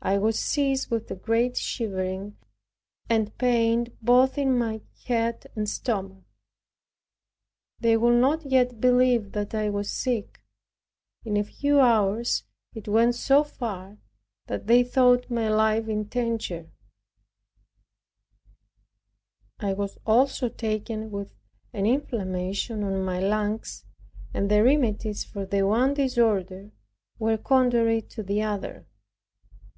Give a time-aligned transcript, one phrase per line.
[0.00, 2.36] I was seized with a great shivering,
[3.10, 6.22] and pain both in my head and stomach.
[7.80, 10.40] They would not yet believe that I was sick.
[11.24, 13.98] In a few hours it went so far,
[14.46, 16.70] that they thought my life in danger.
[19.58, 21.34] I was also taken with
[21.72, 23.84] an inflammation on my lungs,
[24.32, 26.70] and the remedies for the one disorder
[27.18, 28.86] were contrary to the other.